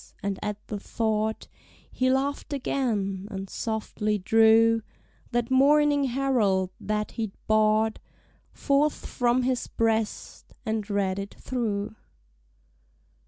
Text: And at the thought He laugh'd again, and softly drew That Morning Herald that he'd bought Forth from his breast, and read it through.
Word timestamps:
And 0.23 0.39
at 0.41 0.57
the 0.67 0.79
thought 0.79 1.47
He 1.91 2.09
laugh'd 2.09 2.53
again, 2.55 3.27
and 3.29 3.47
softly 3.51 4.17
drew 4.17 4.81
That 5.29 5.51
Morning 5.51 6.05
Herald 6.05 6.71
that 6.79 7.11
he'd 7.11 7.33
bought 7.45 7.99
Forth 8.51 9.05
from 9.05 9.43
his 9.43 9.67
breast, 9.67 10.55
and 10.65 10.89
read 10.89 11.19
it 11.19 11.35
through. 11.35 11.95